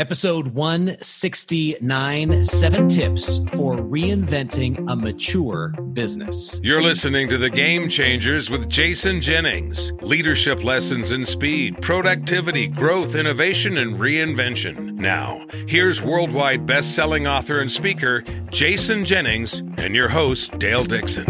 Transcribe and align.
Episode 0.00 0.54
169 0.54 2.44
Seven 2.44 2.86
Tips 2.88 3.38
for 3.50 3.74
Reinventing 3.78 4.88
a 4.88 4.94
Mature 4.94 5.70
Business. 5.92 6.60
You're 6.62 6.80
listening 6.80 7.28
to 7.30 7.36
The 7.36 7.50
Game 7.50 7.88
Changers 7.88 8.48
with 8.48 8.68
Jason 8.68 9.20
Jennings. 9.20 9.90
Leadership 10.00 10.62
lessons 10.62 11.10
in 11.10 11.24
speed, 11.24 11.82
productivity, 11.82 12.68
growth, 12.68 13.16
innovation, 13.16 13.78
and 13.78 13.96
reinvention. 13.96 14.92
Now, 14.94 15.44
here's 15.66 16.00
worldwide 16.00 16.64
best 16.64 16.94
selling 16.94 17.26
author 17.26 17.58
and 17.58 17.72
speaker, 17.72 18.22
Jason 18.50 19.04
Jennings, 19.04 19.64
and 19.78 19.96
your 19.96 20.08
host, 20.08 20.56
Dale 20.60 20.84
Dixon. 20.84 21.26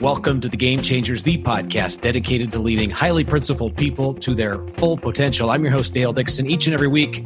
Welcome 0.00 0.40
to 0.42 0.48
the 0.48 0.56
Game 0.56 0.82
Changers, 0.82 1.24
the 1.24 1.42
podcast 1.42 2.00
dedicated 2.02 2.52
to 2.52 2.60
leading 2.60 2.90
highly 2.90 3.24
principled 3.24 3.76
people 3.76 4.14
to 4.14 4.34
their 4.36 4.64
full 4.68 4.96
potential. 4.96 5.50
I'm 5.50 5.64
your 5.64 5.72
host, 5.72 5.92
Dale 5.94 6.12
Dixon. 6.12 6.46
Each 6.46 6.68
and 6.68 6.74
every 6.74 6.86
week, 6.86 7.24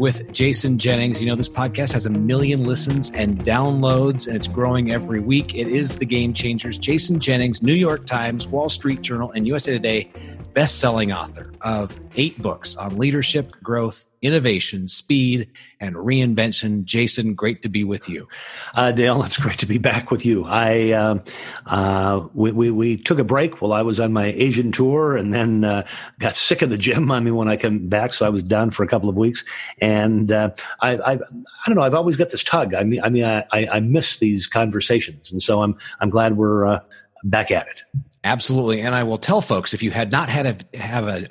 with 0.00 0.32
Jason 0.32 0.78
Jennings. 0.78 1.22
You 1.22 1.28
know, 1.28 1.36
this 1.36 1.48
podcast 1.48 1.92
has 1.92 2.06
a 2.06 2.10
million 2.10 2.64
listens 2.64 3.10
and 3.10 3.38
downloads, 3.44 4.26
and 4.26 4.34
it's 4.34 4.48
growing 4.48 4.90
every 4.90 5.20
week. 5.20 5.54
It 5.54 5.68
is 5.68 5.96
the 5.96 6.06
Game 6.06 6.32
Changers. 6.32 6.78
Jason 6.78 7.20
Jennings, 7.20 7.62
New 7.62 7.74
York 7.74 8.06
Times, 8.06 8.48
Wall 8.48 8.70
Street 8.70 9.02
Journal, 9.02 9.30
and 9.32 9.46
USA 9.46 9.72
Today 9.72 10.10
best-selling 10.54 11.12
author 11.12 11.52
of 11.60 11.96
eight 12.16 12.40
books 12.42 12.74
on 12.76 12.96
leadership, 12.96 13.52
growth, 13.62 14.06
innovation, 14.22 14.86
speed, 14.86 15.50
and 15.80 15.96
reinvention. 15.96 16.84
Jason, 16.84 17.34
great 17.34 17.62
to 17.62 17.68
be 17.68 17.84
with 17.84 18.08
you. 18.08 18.28
Uh, 18.74 18.92
Dale, 18.92 19.22
it's 19.22 19.38
great 19.38 19.58
to 19.60 19.66
be 19.66 19.78
back 19.78 20.10
with 20.10 20.26
you. 20.26 20.44
I 20.44 20.90
uh, 20.90 21.18
uh, 21.66 22.28
we, 22.34 22.52
we, 22.52 22.70
we 22.70 22.96
took 22.96 23.18
a 23.18 23.24
break 23.24 23.60
while 23.60 23.72
I 23.72 23.82
was 23.82 24.00
on 24.00 24.12
my 24.12 24.26
Asian 24.26 24.72
tour, 24.72 25.16
and 25.16 25.32
then 25.32 25.64
uh, 25.64 25.86
got 26.18 26.36
sick 26.36 26.62
of 26.62 26.70
the 26.70 26.78
gym. 26.78 27.10
I 27.10 27.20
mean, 27.20 27.36
when 27.36 27.48
I 27.48 27.56
came 27.56 27.88
back, 27.88 28.12
so 28.12 28.26
I 28.26 28.28
was 28.28 28.42
down 28.42 28.70
for 28.70 28.82
a 28.82 28.88
couple 28.88 29.08
of 29.08 29.16
weeks, 29.16 29.44
and 29.80 30.30
uh, 30.30 30.50
I, 30.80 30.96
I, 30.96 31.12
I 31.12 31.66
don't 31.66 31.76
know. 31.76 31.82
I've 31.82 31.94
always 31.94 32.16
got 32.16 32.30
this 32.30 32.44
tug. 32.44 32.74
I 32.74 32.84
mean, 32.84 33.00
I 33.02 33.08
mean, 33.08 33.24
I, 33.24 33.44
I 33.52 33.80
miss 33.80 34.18
these 34.18 34.46
conversations, 34.46 35.32
and 35.32 35.42
so 35.42 35.62
I'm 35.62 35.76
I'm 36.00 36.10
glad 36.10 36.36
we're 36.36 36.66
uh, 36.66 36.80
back 37.24 37.50
at 37.50 37.66
it. 37.68 37.82
Absolutely. 38.22 38.82
And 38.82 38.94
I 38.94 39.02
will 39.02 39.18
tell 39.18 39.40
folks 39.40 39.72
if 39.72 39.82
you 39.82 39.90
had 39.90 40.10
not 40.10 40.28
had 40.28 40.46
a 40.46 40.78
have 40.78 41.08
a 41.08 41.26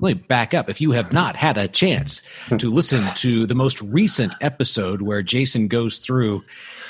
let 0.00 0.16
me 0.16 0.22
back 0.22 0.54
up. 0.54 0.68
If 0.68 0.80
you 0.80 0.90
have 0.90 1.12
not 1.12 1.36
had 1.36 1.56
a 1.56 1.68
chance 1.68 2.20
to 2.58 2.68
listen 2.68 3.04
to 3.16 3.46
the 3.46 3.54
most 3.54 3.80
recent 3.80 4.34
episode 4.40 5.02
where 5.02 5.22
Jason 5.22 5.68
goes 5.68 6.00
through 6.00 6.42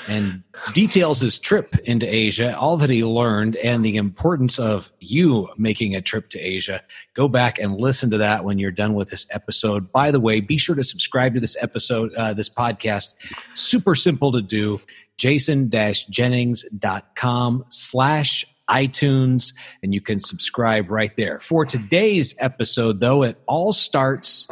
and 0.07 0.41
details 0.73 1.21
his 1.21 1.37
trip 1.37 1.77
into 1.85 2.07
Asia, 2.07 2.57
all 2.57 2.77
that 2.77 2.89
he 2.89 3.05
learned, 3.05 3.57
and 3.57 3.85
the 3.85 3.97
importance 3.97 4.57
of 4.57 4.91
you 4.99 5.47
making 5.55 5.93
a 5.95 6.01
trip 6.01 6.29
to 6.29 6.39
Asia, 6.39 6.81
go 7.13 7.27
back 7.27 7.59
and 7.59 7.79
listen 7.79 8.09
to 8.09 8.17
that 8.17 8.43
when 8.43 8.57
you're 8.57 8.71
done 8.71 8.95
with 8.95 9.11
this 9.11 9.27
episode. 9.29 9.91
By 9.91 10.09
the 10.09 10.19
way, 10.19 10.39
be 10.39 10.57
sure 10.57 10.75
to 10.75 10.83
subscribe 10.83 11.35
to 11.35 11.39
this 11.39 11.55
episode, 11.61 12.11
uh, 12.15 12.33
this 12.33 12.49
podcast. 12.49 13.13
Super 13.53 13.93
simple 13.93 14.31
to 14.31 14.41
do. 14.41 14.81
Jason-Jennings.com 15.17 17.65
slash 17.69 18.45
iTunes, 18.69 19.53
and 19.83 19.93
you 19.93 20.01
can 20.01 20.19
subscribe 20.19 20.89
right 20.89 21.15
there. 21.17 21.39
For 21.39 21.65
today's 21.65 22.35
episode, 22.39 22.99
though, 22.99 23.23
it 23.23 23.37
all 23.45 23.73
starts 23.73 24.47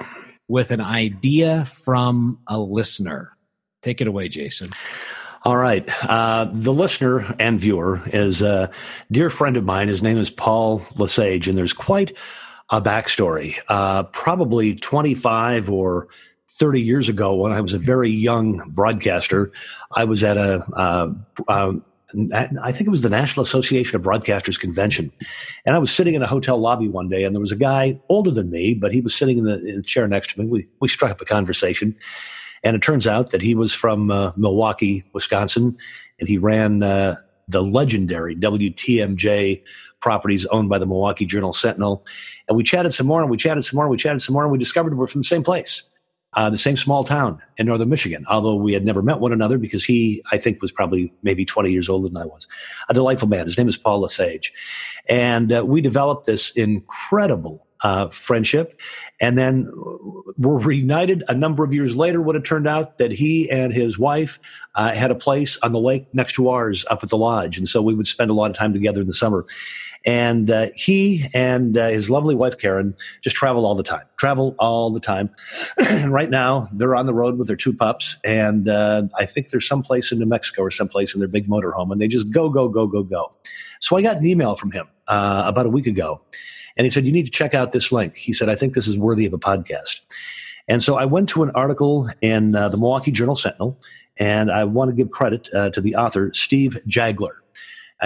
with 0.47 0.72
an 0.72 0.81
idea 0.81 1.66
from 1.66 2.39
a 2.47 2.59
listener. 2.59 3.31
Take 3.81 4.02
it 4.02 4.08
away, 4.08 4.28
Jason. 4.30 4.72
All 5.45 5.58
right. 5.58 5.88
Uh, 6.03 6.47
the 6.52 6.72
listener 6.72 7.36
and 7.38 7.59
viewer 7.59 8.02
is 8.08 8.41
a 8.41 8.72
dear 9.11 9.30
friend 9.30 9.58
of 9.58 9.66
mine. 9.66 9.89
His 9.89 10.02
name 10.02 10.17
is 10.17 10.30
Paul 10.30 10.81
Lesage, 10.95 11.50
and 11.50 11.58
there's 11.58 11.73
quite 11.73 12.16
a 12.69 12.81
backstory. 12.81 13.58
Uh, 13.67 14.03
probably 14.03 14.75
25 14.75 15.69
or 15.69 16.08
30 16.50 16.81
years 16.81 17.09
ago, 17.09 17.36
when 17.36 17.52
I 17.52 17.59
was 17.59 17.73
a 17.73 17.80
very 17.80 18.09
young 18.09 18.64
broadcaster, 18.69 19.52
I 19.91 20.06
was 20.06 20.23
at 20.23 20.38
a 20.38 20.64
uh, 20.75 21.14
um, 21.50 21.84
I 22.33 22.72
think 22.72 22.88
it 22.88 22.92
was 22.92 23.02
the 23.02 23.09
National 23.09 23.44
Association 23.44 23.95
of 23.95 24.02
Broadcasters 24.03 24.59
convention. 24.59 25.12
And 25.66 25.75
I 25.75 25.79
was 25.79 25.91
sitting 25.91 26.13
in 26.13 26.22
a 26.22 26.28
hotel 26.28 26.57
lobby 26.57 26.88
one 26.88 27.09
day, 27.09 27.24
and 27.24 27.35
there 27.35 27.41
was 27.41 27.51
a 27.51 27.57
guy 27.57 28.00
older 28.09 28.31
than 28.31 28.50
me, 28.50 28.74
but 28.74 28.91
he 28.91 29.01
was 29.01 29.16
sitting 29.16 29.40
in 29.40 29.46
the, 29.46 29.66
in 29.66 29.78
the 29.78 29.84
chair 29.84 30.07
next 30.07 30.34
to 30.34 30.41
me. 30.41 30.46
We, 30.46 30.68
we 30.79 30.88
struck 30.88 31.12
up 31.12 31.22
a 31.22 31.25
conversation. 31.25 31.96
And 32.63 32.75
it 32.75 32.81
turns 32.81 33.07
out 33.07 33.31
that 33.31 33.41
he 33.41 33.56
was 33.56 33.74
from 33.74 34.12
uh, 34.12 34.31
Milwaukee, 34.38 35.03
Wisconsin, 35.13 35.78
and 36.19 36.29
he 36.29 36.38
ran 36.38 36.84
uh, 36.84 37.16
the 37.47 37.62
legendary 37.62 38.35
WTMJ 38.35 39.62
properties 40.00 40.45
owned 40.47 40.69
by 40.69 40.78
the 40.78 40.85
Milwaukee 40.85 41.25
Journal 41.25 41.53
Sentinel. 41.53 42.06
And 42.47 42.56
we 42.57 42.63
chatted 42.63 42.94
some 42.94 43.07
more, 43.07 43.22
and 43.22 43.30
we 43.30 43.38
chatted 43.38 43.66
some 43.66 43.75
more, 43.75 43.85
and 43.85 43.91
we 43.91 43.97
chatted 43.97 44.22
some 44.22 44.34
more, 44.34 44.44
and 44.44 44.51
we 44.51 44.57
discovered 44.57 44.97
we're 44.97 45.07
from 45.07 45.22
the 45.22 45.28
same 45.28 45.44
place 45.44 45.84
uh, 46.35 46.49
the 46.49 46.57
same 46.57 46.77
small 46.77 47.03
town 47.03 47.41
in 47.57 47.67
northern 47.67 47.89
Michigan, 47.89 48.25
although 48.29 48.55
we 48.55 48.73
had 48.73 48.85
never 48.85 49.01
met 49.01 49.19
one 49.19 49.31
another 49.31 49.57
because 49.57 49.83
he, 49.83 50.21
I 50.31 50.38
think, 50.38 50.61
was 50.61 50.71
probably 50.71 51.13
maybe 51.21 51.45
20 51.45 51.71
years 51.71 51.89
older 51.89 52.09
than 52.09 52.17
I 52.17 52.25
was. 52.25 52.47
A 52.89 52.94
delightful 52.94 53.27
man. 53.27 53.45
His 53.45 53.57
name 53.57 53.69
is 53.69 53.77
Paul 53.77 54.01
Lesage. 54.01 54.53
And 55.07 55.51
uh, 55.53 55.63
we 55.66 55.81
developed 55.81 56.25
this 56.25 56.51
incredible 56.51 57.66
uh, 57.83 58.09
friendship. 58.09 58.79
And 59.19 59.38
then 59.38 59.71
were 60.38 60.57
reunited 60.57 61.23
a 61.27 61.35
number 61.35 61.63
of 61.63 61.73
years 61.73 61.95
later 61.95 62.21
when 62.21 62.35
it 62.35 62.44
turned 62.44 62.67
out 62.67 62.97
that 62.97 63.11
he 63.11 63.49
and 63.49 63.73
his 63.73 63.99
wife 63.99 64.39
uh, 64.75 64.94
had 64.94 65.11
a 65.11 65.16
place 65.16 65.57
on 65.61 65.71
the 65.71 65.79
lake 65.79 66.07
next 66.13 66.33
to 66.33 66.49
ours 66.49 66.85
up 66.89 67.03
at 67.03 67.09
the 67.09 67.17
lodge. 67.17 67.57
And 67.57 67.67
so 67.67 67.81
we 67.81 67.94
would 67.94 68.07
spend 68.07 68.31
a 68.31 68.33
lot 68.33 68.49
of 68.49 68.57
time 68.57 68.73
together 68.73 69.01
in 69.01 69.07
the 69.07 69.13
summer. 69.13 69.45
And 70.05 70.51
uh, 70.51 70.67
he 70.75 71.25
and 71.33 71.77
uh, 71.77 71.88
his 71.88 72.09
lovely 72.09 72.35
wife, 72.35 72.57
Karen, 72.57 72.94
just 73.21 73.38
travel 73.38 73.66
all 73.66 73.75
the 73.75 73.83
time, 73.83 74.03
travel 74.17 74.53
all 74.59 74.89
the 74.89 74.99
time. 74.99 75.29
and 75.77 76.11
right 76.13 76.29
now, 76.29 76.67
they're 76.73 76.95
on 76.95 77.05
the 77.05 77.13
road 77.13 77.38
with 77.38 77.47
their 77.47 77.55
two 77.55 77.73
pups. 77.73 78.19
And 78.23 78.67
uh, 78.67 79.03
I 79.17 79.25
think 79.25 79.50
they're 79.50 79.61
someplace 79.61 80.11
in 80.11 80.19
New 80.19 80.25
Mexico 80.25 80.63
or 80.63 80.71
someplace 80.71 81.13
in 81.13 81.19
their 81.19 81.29
big 81.29 81.47
motorhome. 81.47 81.91
And 81.91 82.01
they 82.01 82.09
just 82.09 82.29
go, 82.31 82.50
go, 82.50 82.67
go, 82.67 82.85
go, 82.85 83.03
go. 83.03 83.31
So 83.79 83.95
I 83.95 84.01
got 84.01 84.17
an 84.17 84.25
email 84.25 84.55
from 84.55 84.71
him 84.71 84.88
uh, 85.07 85.44
about 85.45 85.65
a 85.65 85.69
week 85.69 85.88
ago. 85.88 86.21
And 86.78 86.85
he 86.85 86.91
said, 86.91 87.06
You 87.06 87.11
need 87.11 87.25
to 87.25 87.31
check 87.31 87.53
out 87.53 87.72
this 87.72 87.91
link. 87.91 88.17
He 88.17 88.34
said, 88.34 88.50
I 88.50 88.56
think 88.56 88.73
this 88.73 88.88
is 88.88 88.97
worthy 88.97 89.25
of 89.25 89.34
a 89.34 89.39
podcast. 89.39 90.00
And 90.67 90.81
so 90.81 90.95
I 90.95 91.06
went 91.06 91.29
to 91.29 91.44
an 91.44 91.51
article 91.51 92.09
in 92.22 92.56
uh, 92.56 92.69
the 92.69 92.78
Milwaukee 92.78 93.11
Journal 93.11 93.35
Sentinel. 93.35 93.79
And 94.17 94.51
I 94.51 94.63
want 94.63 94.89
to 94.89 94.95
give 94.95 95.09
credit 95.09 95.50
uh, 95.53 95.72
to 95.72 95.81
the 95.81 95.95
author, 95.95 96.31
Steve 96.33 96.78
Jagler 96.88 97.33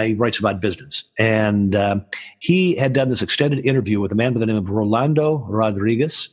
he 0.04 0.14
writes 0.14 0.38
about 0.38 0.60
business. 0.60 1.04
And 1.18 1.74
uh, 1.74 2.00
he 2.38 2.76
had 2.76 2.92
done 2.92 3.08
this 3.08 3.22
extended 3.22 3.64
interview 3.64 4.00
with 4.00 4.12
a 4.12 4.14
man 4.14 4.32
by 4.32 4.40
the 4.40 4.46
name 4.46 4.56
of 4.56 4.70
Rolando 4.70 5.38
Rodriguez. 5.48 6.30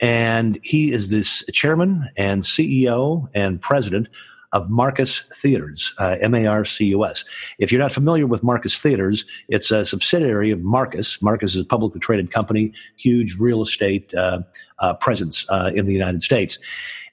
And 0.00 0.58
he 0.62 0.92
is 0.92 1.08
this 1.08 1.44
chairman 1.52 2.08
and 2.16 2.42
CEO 2.42 3.28
and 3.34 3.60
president 3.60 4.08
of 4.52 4.68
Marcus 4.68 5.20
Theaters, 5.40 5.94
uh, 5.98 6.16
M 6.20 6.34
A 6.34 6.46
R 6.46 6.64
C 6.64 6.84
U 6.86 7.04
S. 7.04 7.24
If 7.58 7.72
you're 7.72 7.80
not 7.80 7.92
familiar 7.92 8.26
with 8.26 8.42
Marcus 8.42 8.78
Theaters, 8.78 9.24
it's 9.48 9.70
a 9.70 9.84
subsidiary 9.84 10.50
of 10.50 10.60
Marcus. 10.60 11.20
Marcus 11.22 11.54
is 11.54 11.62
a 11.62 11.64
publicly 11.64 12.00
traded 12.00 12.30
company, 12.30 12.72
huge 12.96 13.36
real 13.38 13.62
estate 13.62 14.14
uh, 14.14 14.40
uh, 14.78 14.94
presence 14.94 15.46
uh, 15.48 15.70
in 15.74 15.86
the 15.86 15.92
United 15.92 16.22
States, 16.22 16.58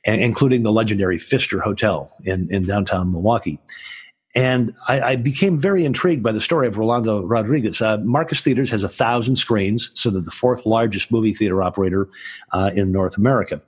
including 0.05 0.63
the 0.63 0.71
legendary 0.71 1.17
Pfister 1.17 1.59
Hotel 1.59 2.13
in, 2.25 2.51
in 2.51 2.65
downtown 2.65 3.11
Milwaukee. 3.11 3.59
And 4.35 4.75
I, 4.87 5.01
I, 5.01 5.15
became 5.15 5.57
very 5.57 5.83
intrigued 5.85 6.21
by 6.21 6.31
the 6.31 6.41
story 6.41 6.67
of 6.67 6.77
Rolando 6.77 7.23
Rodriguez. 7.23 7.81
Uh, 7.81 7.97
Marcus 7.97 8.41
Theaters 8.41 8.69
has 8.69 8.83
a 8.83 8.89
thousand 8.89 9.37
screens, 9.37 9.89
so 9.95 10.11
they're 10.11 10.21
the 10.21 10.29
fourth 10.29 10.67
largest 10.67 11.11
movie 11.11 11.33
theater 11.33 11.63
operator 11.63 12.09
uh, 12.51 12.69
in 12.75 12.91
North 12.91 13.17
America. 13.17 13.59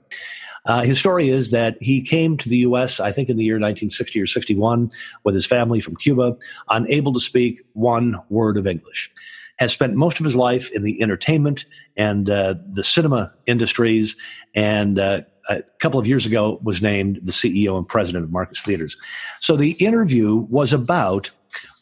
Uh, 0.64 0.82
his 0.82 0.98
story 0.98 1.28
is 1.28 1.50
that 1.50 1.76
he 1.80 2.02
came 2.02 2.36
to 2.36 2.48
the 2.48 2.58
U.S., 2.58 3.00
I 3.00 3.10
think 3.10 3.28
in 3.28 3.36
the 3.36 3.44
year 3.44 3.54
1960 3.54 4.20
or 4.20 4.26
61, 4.26 4.90
with 5.24 5.34
his 5.34 5.46
family 5.46 5.80
from 5.80 5.96
Cuba, 5.96 6.36
unable 6.70 7.12
to 7.12 7.20
speak 7.20 7.60
one 7.72 8.16
word 8.28 8.56
of 8.56 8.66
English. 8.66 9.10
Has 9.58 9.72
spent 9.72 9.94
most 9.94 10.18
of 10.18 10.24
his 10.24 10.36
life 10.36 10.70
in 10.72 10.82
the 10.82 11.02
entertainment 11.02 11.66
and 11.96 12.30
uh, 12.30 12.54
the 12.70 12.82
cinema 12.82 13.32
industries, 13.46 14.16
and 14.54 14.98
uh, 14.98 15.22
a 15.48 15.62
couple 15.78 16.00
of 16.00 16.06
years 16.06 16.26
ago 16.26 16.58
was 16.62 16.82
named 16.82 17.20
the 17.22 17.32
CEO 17.32 17.76
and 17.76 17.86
president 17.86 18.24
of 18.24 18.30
Marcus 18.30 18.62
Theaters. 18.62 18.96
So 19.40 19.56
the 19.56 19.72
interview 19.72 20.46
was 20.48 20.72
about 20.72 21.30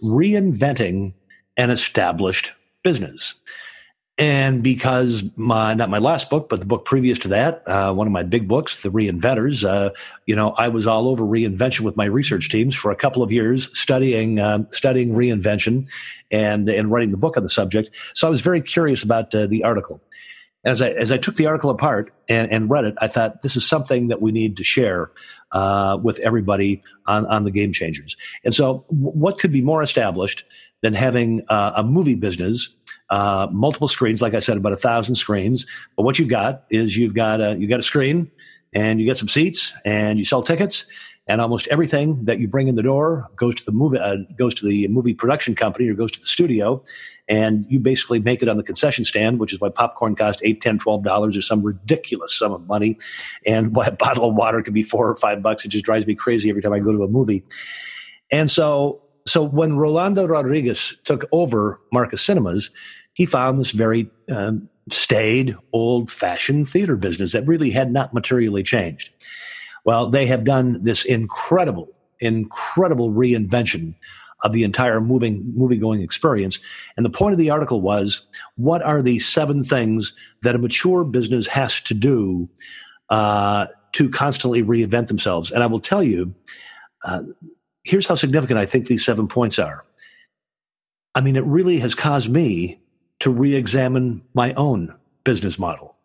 reinventing 0.03 1.15
an 1.57 1.71
established 1.71 2.53
business. 2.83 3.35
And 4.21 4.63
because 4.63 5.25
my, 5.35 5.73
not 5.73 5.89
my 5.89 5.99
last 5.99 6.29
book, 6.29 6.51
but 6.51 6.61
the 6.61 6.67
book 6.67 6.85
previous 6.85 7.19
to 7.21 7.29
that, 7.29 7.67
uh, 7.67 7.91
one 7.95 8.07
of 8.07 8.13
my 8.13 8.23
big 8.23 8.47
books, 8.47 8.83
The 8.83 8.91
Reinventors, 8.91 9.67
uh, 9.67 9.93
you 10.27 10.37
know, 10.37 10.51
I 10.51 10.69
was 10.69 10.87
all 10.87 11.09
over 11.09 11.25
reinvention 11.25 11.81
with 11.81 11.97
my 11.97 12.05
research 12.05 12.51
teams 12.51 12.77
for 12.77 12.91
a 12.91 12.97
couple 12.97 13.23
of 13.23 13.33
years, 13.33 13.77
studying, 13.77 14.39
uh, 14.39 14.69
studying 14.69 15.15
reinvention 15.15 15.89
and, 16.31 16.69
and 16.69 16.91
writing 16.91 17.13
the 17.13 17.17
book 17.17 17.39
on 17.39 17.45
the 17.45 17.49
subject. 17.49 17.97
So 18.13 18.27
I 18.27 18.31
was 18.31 18.43
very 18.43 18.61
curious 18.61 19.03
about 19.03 19.35
uh, 19.35 19.47
the 19.47 19.65
article 19.65 20.03
as 20.65 20.83
I 20.83 20.91
as 20.91 21.11
I 21.11 21.17
took 21.17 21.37
the 21.37 21.47
article 21.47 21.71
apart 21.71 22.13
and, 22.29 22.53
and 22.53 22.69
read 22.69 22.85
it, 22.85 22.95
I 23.01 23.09
thought 23.09 23.41
this 23.43 23.57
is 23.57 23.67
something 23.67 24.09
that 24.09 24.21
we 24.21 24.31
need 24.31 24.59
to 24.59 24.65
share 24.65 25.11
uh, 25.53 25.99
with 26.03 26.19
everybody 26.19 26.83
on 27.07 27.25
on 27.27 27.45
the 27.45 27.51
game 27.51 27.73
changers. 27.73 28.17
And 28.45 28.55
so, 28.55 28.85
w- 28.91 29.13
what 29.13 29.39
could 29.39 29.53
be 29.53 29.63
more 29.63 29.83
established 29.83 30.45
than 30.83 30.95
having 30.95 31.43
uh, 31.49 31.73
a 31.77 31.83
movie 31.83 32.15
business, 32.15 32.75
uh, 33.11 33.49
multiple 33.51 33.89
screens, 33.89 34.23
like 34.23 34.35
I 34.35 34.39
said, 34.39 34.57
about 34.57 34.73
a 34.73 34.77
thousand 34.77 35.17
screens. 35.17 35.67
But 35.97 36.05
what 36.05 36.19
you've 36.19 36.29
got 36.29 36.65
is 36.71 36.97
you've 36.97 37.15
got 37.15 37.41
a 37.41 37.57
you 37.57 37.69
got 37.69 37.81
a 37.81 37.83
screen, 37.83 38.31
and 38.73 39.01
you 39.01 39.07
get 39.07 39.19
some 39.19 39.29
seats 39.29 39.73
and 39.85 40.19
you 40.19 40.25
sell 40.25 40.43
tickets. 40.43 40.87
And 41.27 41.41
almost 41.41 41.69
everything 41.69 42.25
that 42.25 42.41
you 42.41 42.49
bring 42.49 42.67
in 42.67 42.75
the 42.75 42.83
door 42.83 43.29
goes 43.37 43.55
to 43.57 43.65
the 43.65 43.73
movie 43.73 43.99
uh, 43.99 44.17
goes 44.37 44.55
to 44.57 44.67
the 44.67 44.89
movie 44.89 45.15
production 45.15 45.55
company 45.55 45.89
or 45.89 45.95
goes 45.95 46.11
to 46.13 46.21
the 46.21 46.27
studio. 46.27 46.83
And 47.29 47.65
you 47.69 47.79
basically 47.79 48.19
make 48.19 48.43
it 48.43 48.49
on 48.49 48.57
the 48.57 48.65
concession 48.65 49.05
stand 49.05 49.39
which 49.39 49.53
is 49.53 49.61
why 49.61 49.69
popcorn 49.69 50.17
costs 50.17 50.43
8 50.45 50.61
10 50.61 50.79
12 50.79 51.05
dollars 51.05 51.37
or 51.37 51.43
some 51.43 51.63
ridiculous 51.63 52.37
sum 52.37 52.53
of 52.53 52.67
money. 52.67 52.99
And 53.47 53.77
why 53.77 53.87
a 53.87 53.93
bottle 54.07 54.29
of 54.29 54.35
water 54.35 54.63
could 54.63 54.75
be 54.75 54.83
four 54.83 55.09
or 55.09 55.17
five 55.17 55.43
bucks. 55.43 55.65
It 55.65 55.69
just 55.69 55.85
drives 55.85 56.07
me 56.07 56.15
crazy 56.15 56.51
every 56.51 56.63
time 56.63 56.73
i 56.73 56.81
go 56.81 56.93
to 56.93 57.05
a 57.05 57.09
movie. 57.09 57.45
And 58.33 58.51
so 58.51 59.03
so 59.31 59.43
when 59.43 59.77
rolando 59.77 60.27
rodriguez 60.27 60.97
took 61.05 61.25
over 61.33 61.81
marcus 61.93 62.21
cinemas 62.21 62.71
he 63.15 63.27
found 63.27 63.59
this 63.59 63.71
very 63.71 64.11
um, 64.31 64.69
staid 64.91 65.57
old 65.73 66.11
fashioned 66.11 66.69
theater 66.69 66.97
business 66.97 67.33
that 67.33 67.47
really 67.47 67.71
had 67.71 67.93
not 67.93 68.13
materially 68.13 68.63
changed 68.63 69.11
well, 69.85 70.09
they 70.11 70.27
have 70.27 70.45
done 70.45 70.83
this 70.83 71.05
incredible, 71.05 71.89
incredible 72.21 73.11
reinvention 73.11 73.95
of 74.43 74.53
the 74.53 74.65
entire 74.65 75.01
moving 75.01 75.43
movie 75.55 75.77
going 75.77 76.01
experience. 76.01 76.61
And 76.97 77.05
the 77.05 77.11
point 77.11 77.33
of 77.33 77.39
the 77.39 77.51
article 77.51 77.81
was, 77.81 78.25
what 78.57 78.83
are 78.83 79.03
the 79.03 79.19
seven 79.19 79.63
things 79.63 80.15
that 80.43 80.55
a 80.55 80.59
mature 80.59 81.05
business 81.05 81.47
has 81.49 81.81
to 81.83 81.95
do 81.95 82.49
uh, 83.11 83.67
to 83.93 84.09
constantly 84.09 84.63
reinvent 84.63 85.09
themselves? 85.09 85.51
And 85.51 85.63
I 85.63 85.67
will 85.67 85.81
tell 85.81 86.03
you, 86.03 86.35
uh, 87.05 87.23
here's 87.85 88.07
how 88.07 88.15
significant 88.15 88.59
I 88.59 88.67
think 88.67 88.87
these 88.87 89.05
seven 89.05 89.29
points 89.29 89.59
are. 89.59 89.85
I 91.15 91.21
mean, 91.21 91.37
it 91.37 91.45
really 91.45 91.79
has 91.79 91.95
caused 91.95 92.31
me 92.31 92.81
to 93.21 93.31
re-examine 93.31 94.23
my 94.35 94.53
own 94.55 94.95
business 95.25 95.59
model. 95.59 95.97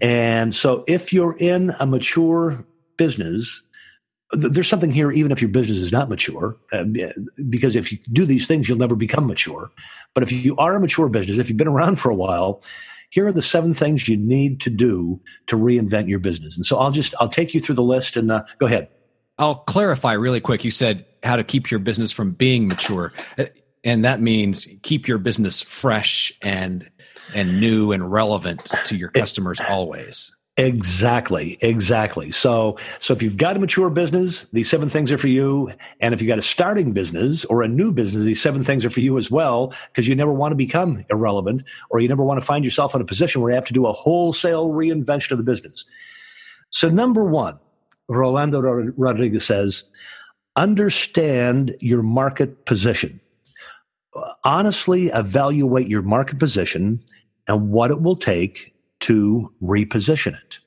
And 0.00 0.54
so, 0.54 0.84
if 0.86 1.12
you're 1.12 1.36
in 1.38 1.72
a 1.80 1.86
mature 1.86 2.64
business, 2.96 3.62
there's 4.32 4.68
something 4.68 4.90
here, 4.90 5.10
even 5.10 5.32
if 5.32 5.40
your 5.40 5.50
business 5.50 5.78
is 5.78 5.90
not 5.90 6.08
mature, 6.08 6.56
uh, 6.72 6.84
because 7.48 7.74
if 7.74 7.90
you 7.90 7.98
do 8.12 8.24
these 8.24 8.46
things, 8.46 8.68
you'll 8.68 8.78
never 8.78 8.94
become 8.94 9.26
mature. 9.26 9.70
But 10.14 10.22
if 10.22 10.30
you 10.30 10.56
are 10.56 10.76
a 10.76 10.80
mature 10.80 11.08
business, 11.08 11.38
if 11.38 11.48
you've 11.48 11.56
been 11.56 11.66
around 11.66 11.96
for 11.96 12.10
a 12.10 12.14
while, 12.14 12.62
here 13.10 13.26
are 13.26 13.32
the 13.32 13.42
seven 13.42 13.72
things 13.72 14.08
you 14.08 14.16
need 14.16 14.60
to 14.60 14.70
do 14.70 15.20
to 15.46 15.56
reinvent 15.56 16.08
your 16.08 16.18
business. 16.18 16.56
And 16.56 16.66
so 16.66 16.78
I'll 16.78 16.90
just 16.90 17.14
I'll 17.20 17.28
take 17.28 17.54
you 17.54 17.60
through 17.60 17.76
the 17.76 17.82
list 17.82 18.16
and 18.16 18.30
uh, 18.30 18.42
go 18.58 18.66
ahead. 18.66 18.88
I'll 19.38 19.56
clarify 19.56 20.12
really 20.12 20.40
quick. 20.40 20.64
You 20.64 20.70
said 20.70 21.06
how 21.22 21.36
to 21.36 21.44
keep 21.44 21.70
your 21.70 21.80
business 21.80 22.12
from 22.12 22.32
being 22.32 22.68
mature, 22.68 23.12
and 23.84 24.04
that 24.04 24.20
means 24.20 24.68
keep 24.82 25.06
your 25.06 25.18
business 25.18 25.62
fresh 25.62 26.32
and 26.42 26.88
and 27.34 27.60
new 27.60 27.92
and 27.92 28.10
relevant 28.10 28.64
to 28.86 28.96
your 28.96 29.10
customers 29.10 29.60
always. 29.68 30.34
Exactly, 30.58 31.56
exactly. 31.60 32.32
So, 32.32 32.78
so 32.98 33.14
if 33.14 33.22
you've 33.22 33.36
got 33.36 33.56
a 33.56 33.60
mature 33.60 33.90
business, 33.90 34.42
these 34.52 34.68
seven 34.68 34.88
things 34.88 35.12
are 35.12 35.18
for 35.18 35.28
you. 35.28 35.72
And 36.00 36.12
if 36.12 36.20
you've 36.20 36.28
got 36.28 36.38
a 36.38 36.42
starting 36.42 36.92
business 36.92 37.44
or 37.44 37.62
a 37.62 37.68
new 37.68 37.92
business, 37.92 38.24
these 38.24 38.42
seven 38.42 38.64
things 38.64 38.84
are 38.84 38.90
for 38.90 38.98
you 38.98 39.18
as 39.18 39.30
well, 39.30 39.72
because 39.88 40.08
you 40.08 40.16
never 40.16 40.32
want 40.32 40.50
to 40.50 40.56
become 40.56 41.04
irrelevant 41.10 41.62
or 41.90 42.00
you 42.00 42.08
never 42.08 42.24
want 42.24 42.40
to 42.40 42.44
find 42.44 42.64
yourself 42.64 42.92
in 42.92 43.00
a 43.00 43.04
position 43.04 43.40
where 43.40 43.52
you 43.52 43.54
have 43.54 43.66
to 43.66 43.72
do 43.72 43.86
a 43.86 43.92
wholesale 43.92 44.70
reinvention 44.70 45.30
of 45.30 45.38
the 45.38 45.44
business. 45.44 45.84
So, 46.70 46.88
number 46.88 47.22
one, 47.22 47.60
Rolando 48.08 48.60
Rodriguez 48.60 49.44
says, 49.44 49.84
understand 50.56 51.76
your 51.80 52.02
market 52.02 52.64
position. 52.66 53.20
Honestly 54.44 55.08
evaluate 55.08 55.88
your 55.88 56.02
market 56.02 56.38
position 56.38 57.00
and 57.46 57.70
what 57.70 57.90
it 57.90 58.00
will 58.00 58.16
take 58.16 58.74
to 59.00 59.52
reposition 59.62 60.34
it. 60.34 60.58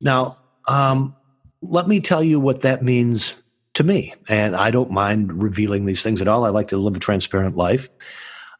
Now, 0.00 0.36
um, 0.68 1.14
let 1.62 1.88
me 1.88 2.00
tell 2.00 2.22
you 2.22 2.40
what 2.40 2.62
that 2.62 2.82
means 2.82 3.34
to 3.74 3.84
me. 3.84 4.14
And 4.28 4.54
I 4.54 4.70
don't 4.70 4.90
mind 4.90 5.42
revealing 5.42 5.86
these 5.86 6.02
things 6.02 6.20
at 6.20 6.28
all. 6.28 6.44
I 6.44 6.50
like 6.50 6.68
to 6.68 6.76
live 6.76 6.96
a 6.96 7.00
transparent 7.00 7.56
life. 7.56 7.88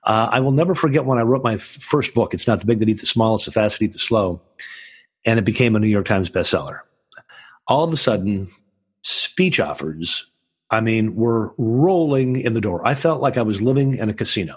Uh, 0.04 0.28
I 0.30 0.40
will 0.40 0.52
never 0.52 0.74
forget 0.74 1.04
when 1.04 1.18
I 1.18 1.22
wrote 1.22 1.44
my 1.44 1.54
f- 1.54 1.60
first 1.60 2.14
book. 2.14 2.34
It's 2.34 2.46
not 2.46 2.60
the 2.60 2.66
big 2.66 2.78
that 2.80 2.88
eat 2.88 3.00
the 3.00 3.06
small, 3.06 3.36
it's 3.36 3.44
the 3.44 3.52
fast 3.52 3.78
that 3.78 3.84
eat 3.84 3.92
the 3.92 3.98
slow. 3.98 4.40
And 5.24 5.38
it 5.38 5.44
became 5.44 5.76
a 5.76 5.80
New 5.80 5.86
York 5.88 6.06
Times 6.06 6.30
bestseller. 6.30 6.80
All 7.68 7.84
of 7.84 7.92
a 7.92 7.96
sudden, 7.96 8.48
speech 9.02 9.60
offers, 9.60 10.26
I 10.70 10.80
mean, 10.80 11.14
were 11.14 11.54
rolling 11.58 12.40
in 12.40 12.54
the 12.54 12.60
door. 12.60 12.86
I 12.86 12.94
felt 12.94 13.20
like 13.20 13.36
I 13.36 13.42
was 13.42 13.62
living 13.62 13.96
in 13.96 14.08
a 14.08 14.14
casino. 14.14 14.56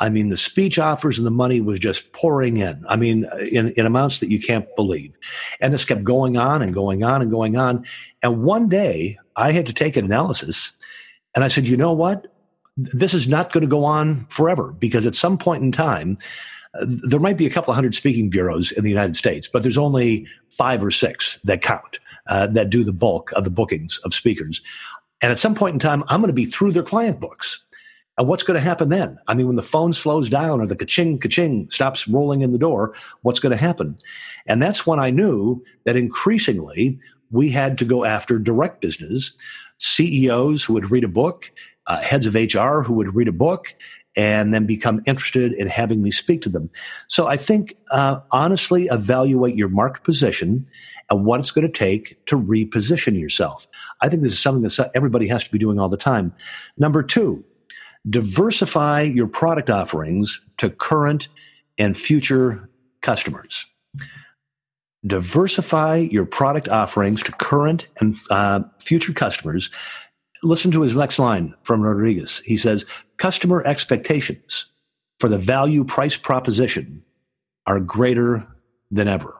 I 0.00 0.10
mean, 0.10 0.28
the 0.28 0.36
speech 0.36 0.78
offers 0.78 1.18
and 1.18 1.26
the 1.26 1.32
money 1.32 1.60
was 1.60 1.80
just 1.80 2.12
pouring 2.12 2.58
in. 2.58 2.84
I 2.88 2.96
mean, 2.96 3.26
in, 3.50 3.70
in 3.70 3.84
amounts 3.84 4.20
that 4.20 4.30
you 4.30 4.40
can't 4.40 4.66
believe. 4.76 5.12
And 5.60 5.74
this 5.74 5.84
kept 5.84 6.04
going 6.04 6.36
on 6.36 6.62
and 6.62 6.72
going 6.72 7.02
on 7.02 7.20
and 7.20 7.30
going 7.30 7.56
on. 7.56 7.84
And 8.22 8.44
one 8.44 8.68
day 8.68 9.18
I 9.34 9.50
had 9.50 9.66
to 9.66 9.72
take 9.72 9.96
an 9.96 10.04
analysis 10.04 10.72
and 11.34 11.44
I 11.44 11.48
said, 11.48 11.68
you 11.68 11.76
know 11.76 11.92
what? 11.92 12.32
This 12.76 13.12
is 13.12 13.28
not 13.28 13.52
going 13.52 13.62
to 13.62 13.68
go 13.68 13.84
on 13.84 14.26
forever 14.26 14.72
because 14.72 15.06
at 15.06 15.14
some 15.14 15.36
point 15.36 15.62
in 15.62 15.72
time, 15.72 16.16
uh, 16.74 16.86
there 16.86 17.20
might 17.20 17.36
be 17.36 17.46
a 17.46 17.50
couple 17.50 17.72
of 17.72 17.74
hundred 17.74 17.94
speaking 17.94 18.30
bureaus 18.30 18.72
in 18.72 18.84
the 18.84 18.90
United 18.90 19.16
States, 19.16 19.48
but 19.48 19.62
there's 19.62 19.78
only 19.78 20.26
five 20.50 20.82
or 20.82 20.90
six 20.90 21.38
that 21.44 21.62
count, 21.62 21.98
uh, 22.28 22.46
that 22.48 22.70
do 22.70 22.84
the 22.84 22.92
bulk 22.92 23.32
of 23.32 23.44
the 23.44 23.50
bookings 23.50 23.98
of 24.04 24.14
speakers. 24.14 24.62
And 25.20 25.32
at 25.32 25.38
some 25.38 25.54
point 25.54 25.74
in 25.74 25.78
time, 25.78 26.04
I'm 26.08 26.20
going 26.20 26.28
to 26.28 26.34
be 26.34 26.44
through 26.44 26.72
their 26.72 26.82
client 26.82 27.20
books. 27.20 27.62
And 28.16 28.26
what's 28.26 28.42
going 28.42 28.56
to 28.56 28.60
happen 28.60 28.88
then? 28.88 29.16
I 29.28 29.34
mean, 29.34 29.46
when 29.46 29.56
the 29.56 29.62
phone 29.62 29.92
slows 29.92 30.28
down 30.28 30.60
or 30.60 30.66
the 30.66 30.74
ka-ching, 30.74 31.18
ka-ching 31.18 31.70
stops 31.70 32.08
rolling 32.08 32.40
in 32.40 32.50
the 32.50 32.58
door, 32.58 32.94
what's 33.22 33.38
going 33.38 33.52
to 33.52 33.56
happen? 33.56 33.96
And 34.46 34.60
that's 34.60 34.86
when 34.86 34.98
I 34.98 35.10
knew 35.10 35.62
that 35.84 35.96
increasingly 35.96 36.98
we 37.30 37.50
had 37.50 37.78
to 37.78 37.84
go 37.84 38.04
after 38.04 38.38
direct 38.38 38.80
business, 38.80 39.32
CEOs 39.78 40.64
who 40.64 40.72
would 40.72 40.90
read 40.90 41.04
a 41.04 41.08
book, 41.08 41.52
uh, 41.86 42.02
heads 42.02 42.26
of 42.26 42.34
HR 42.34 42.82
who 42.82 42.94
would 42.94 43.14
read 43.14 43.28
a 43.28 43.32
book, 43.32 43.74
and 44.18 44.52
then 44.52 44.66
become 44.66 45.00
interested 45.06 45.52
in 45.52 45.68
having 45.68 46.02
me 46.02 46.10
speak 46.10 46.42
to 46.42 46.48
them. 46.48 46.68
So 47.06 47.28
I 47.28 47.36
think 47.36 47.76
uh, 47.92 48.18
honestly 48.32 48.86
evaluate 48.86 49.54
your 49.54 49.68
market 49.68 50.02
position 50.02 50.66
and 51.08 51.24
what 51.24 51.38
it's 51.38 51.52
going 51.52 51.66
to 51.66 51.72
take 51.72 52.22
to 52.26 52.36
reposition 52.36 53.18
yourself. 53.18 53.68
I 54.02 54.08
think 54.08 54.24
this 54.24 54.32
is 54.32 54.40
something 54.40 54.62
that 54.62 54.90
everybody 54.94 55.28
has 55.28 55.44
to 55.44 55.52
be 55.52 55.58
doing 55.58 55.78
all 55.78 55.88
the 55.88 55.96
time. 55.96 56.34
Number 56.76 57.02
two, 57.02 57.44
diversify 58.10 59.02
your 59.02 59.28
product 59.28 59.70
offerings 59.70 60.40
to 60.56 60.68
current 60.68 61.28
and 61.78 61.96
future 61.96 62.68
customers. 63.02 63.66
Diversify 65.06 65.96
your 66.10 66.26
product 66.26 66.68
offerings 66.68 67.22
to 67.22 67.30
current 67.30 67.86
and 68.00 68.16
uh, 68.30 68.62
future 68.80 69.12
customers. 69.12 69.70
Listen 70.42 70.70
to 70.70 70.82
his 70.82 70.96
next 70.96 71.18
line 71.18 71.54
from 71.62 71.82
Rodriguez. 71.82 72.40
He 72.44 72.56
says, 72.56 72.86
Customer 73.16 73.64
expectations 73.64 74.66
for 75.18 75.28
the 75.28 75.38
value 75.38 75.84
price 75.84 76.16
proposition 76.16 77.02
are 77.66 77.80
greater 77.80 78.46
than 78.90 79.08
ever. 79.08 79.36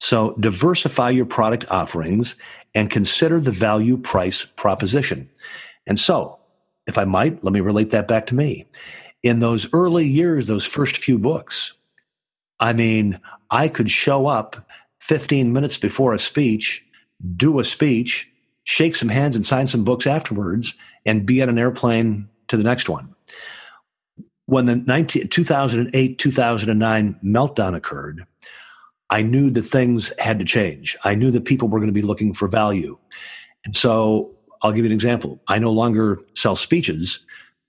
So 0.00 0.34
diversify 0.40 1.10
your 1.10 1.26
product 1.26 1.66
offerings 1.70 2.36
and 2.74 2.90
consider 2.90 3.40
the 3.40 3.50
value 3.50 3.96
price 3.96 4.44
proposition. 4.56 5.28
And 5.86 5.98
so 5.98 6.38
if 6.86 6.98
I 6.98 7.04
might, 7.04 7.44
let 7.44 7.52
me 7.52 7.60
relate 7.60 7.90
that 7.90 8.08
back 8.08 8.26
to 8.28 8.34
me. 8.34 8.66
In 9.22 9.40
those 9.40 9.72
early 9.72 10.06
years, 10.06 10.46
those 10.46 10.64
first 10.64 10.96
few 10.96 11.18
books, 11.18 11.74
I 12.58 12.72
mean, 12.72 13.20
I 13.50 13.68
could 13.68 13.90
show 13.90 14.26
up 14.26 14.66
15 15.00 15.52
minutes 15.52 15.76
before 15.76 16.14
a 16.14 16.18
speech, 16.18 16.82
do 17.36 17.58
a 17.58 17.64
speech, 17.64 18.29
shake 18.64 18.96
some 18.96 19.08
hands 19.08 19.36
and 19.36 19.44
sign 19.44 19.66
some 19.66 19.84
books 19.84 20.06
afterwards, 20.06 20.74
and 21.06 21.26
be 21.26 21.42
on 21.42 21.48
an 21.48 21.58
airplane 21.58 22.28
to 22.48 22.56
the 22.56 22.62
next 22.62 22.88
one. 22.88 23.14
When 24.46 24.66
the 24.66 24.76
19, 24.76 25.28
2008 25.28 26.18
2009 26.18 27.20
meltdown 27.24 27.76
occurred, 27.76 28.24
I 29.10 29.22
knew 29.22 29.50
that 29.50 29.62
things 29.62 30.12
had 30.18 30.38
to 30.38 30.44
change. 30.44 30.96
I 31.04 31.14
knew 31.14 31.30
that 31.32 31.44
people 31.44 31.68
were 31.68 31.78
going 31.78 31.88
to 31.88 31.92
be 31.92 32.02
looking 32.02 32.32
for 32.32 32.48
value. 32.48 32.96
And 33.64 33.76
so 33.76 34.32
I'll 34.62 34.72
give 34.72 34.84
you 34.84 34.90
an 34.90 34.94
example. 34.94 35.40
I 35.48 35.58
no 35.58 35.72
longer 35.72 36.20
sell 36.34 36.56
speeches. 36.56 37.20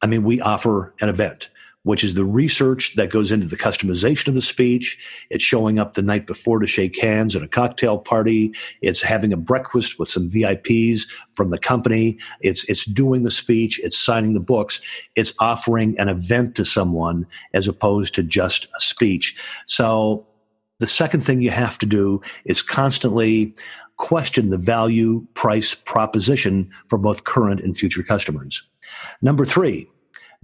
I 0.01 0.07
mean, 0.07 0.23
we 0.23 0.41
offer 0.41 0.93
an 1.01 1.09
event, 1.09 1.49
which 1.83 2.03
is 2.03 2.13
the 2.13 2.25
research 2.25 2.95
that 2.95 3.09
goes 3.09 3.31
into 3.31 3.47
the 3.47 3.57
customization 3.57 4.27
of 4.27 4.35
the 4.35 4.41
speech. 4.41 4.97
It's 5.29 5.43
showing 5.43 5.79
up 5.79 5.93
the 5.93 6.01
night 6.01 6.27
before 6.27 6.59
to 6.59 6.67
shake 6.67 6.99
hands 7.01 7.35
at 7.35 7.43
a 7.43 7.47
cocktail 7.47 7.97
party. 7.97 8.53
It's 8.81 9.01
having 9.01 9.33
a 9.33 9.37
breakfast 9.37 9.97
with 9.97 10.07
some 10.07 10.29
VIPs 10.29 11.07
from 11.33 11.49
the 11.49 11.57
company. 11.57 12.19
It's, 12.41 12.63
it's 12.65 12.85
doing 12.85 13.23
the 13.23 13.31
speech. 13.31 13.79
It's 13.83 13.97
signing 13.97 14.33
the 14.33 14.39
books. 14.39 14.79
It's 15.15 15.33
offering 15.39 15.99
an 15.99 16.09
event 16.09 16.55
to 16.55 16.65
someone 16.65 17.25
as 17.53 17.67
opposed 17.67 18.13
to 18.15 18.23
just 18.23 18.65
a 18.65 18.81
speech. 18.81 19.35
So 19.65 20.27
the 20.79 20.87
second 20.87 21.21
thing 21.21 21.41
you 21.41 21.51
have 21.51 21.77
to 21.79 21.85
do 21.85 22.21
is 22.45 22.61
constantly 22.61 23.55
question 23.97 24.49
the 24.49 24.57
value 24.57 25.25
price 25.35 25.75
proposition 25.75 26.69
for 26.87 26.97
both 26.97 27.23
current 27.23 27.61
and 27.61 27.77
future 27.77 28.01
customers. 28.01 28.63
Number 29.21 29.45
three, 29.45 29.87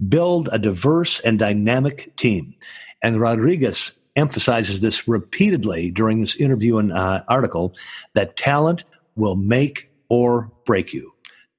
build 0.06 0.48
a 0.52 0.58
diverse 0.58 1.20
and 1.20 1.38
dynamic 1.38 2.14
team. 2.16 2.54
And 3.02 3.20
Rodriguez 3.20 3.92
emphasizes 4.16 4.80
this 4.80 5.06
repeatedly 5.06 5.90
during 5.90 6.20
this 6.20 6.36
interview 6.36 6.78
and 6.78 6.92
uh, 6.92 7.22
article 7.28 7.74
that 8.14 8.36
talent 8.36 8.84
will 9.16 9.36
make 9.36 9.90
or 10.08 10.50
break 10.64 10.92
you. 10.92 11.12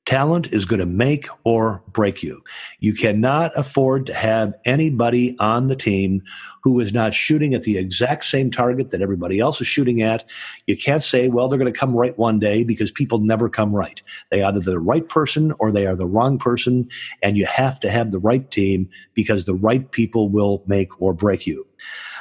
Talent 0.09 0.51
is 0.51 0.65
going 0.65 0.79
to 0.79 0.87
make 0.87 1.27
or 1.43 1.83
break 1.91 2.23
you. 2.23 2.43
You 2.79 2.95
cannot 2.95 3.51
afford 3.55 4.07
to 4.07 4.13
have 4.15 4.55
anybody 4.65 5.37
on 5.37 5.67
the 5.67 5.75
team 5.75 6.23
who 6.63 6.79
is 6.79 6.91
not 6.91 7.13
shooting 7.13 7.53
at 7.53 7.61
the 7.61 7.77
exact 7.77 8.25
same 8.25 8.49
target 8.49 8.89
that 8.89 9.03
everybody 9.03 9.39
else 9.39 9.61
is 9.61 9.67
shooting 9.67 10.01
at. 10.01 10.25
You 10.65 10.75
can't 10.75 11.03
say, 11.03 11.27
well, 11.27 11.47
they're 11.47 11.59
going 11.59 11.71
to 11.71 11.79
come 11.79 11.95
right 11.95 12.17
one 12.17 12.39
day 12.39 12.63
because 12.63 12.89
people 12.89 13.19
never 13.19 13.49
come 13.49 13.71
right. 13.71 14.01
They 14.31 14.41
either 14.41 14.61
the 14.61 14.79
right 14.79 15.07
person 15.07 15.53
or 15.59 15.71
they 15.71 15.85
are 15.85 15.95
the 15.95 16.07
wrong 16.07 16.39
person. 16.39 16.89
And 17.21 17.37
you 17.37 17.45
have 17.45 17.79
to 17.81 17.91
have 17.91 18.09
the 18.09 18.17
right 18.17 18.49
team 18.49 18.89
because 19.13 19.45
the 19.45 19.53
right 19.53 19.91
people 19.91 20.27
will 20.27 20.63
make 20.65 20.99
or 20.99 21.13
break 21.13 21.45
you. 21.45 21.67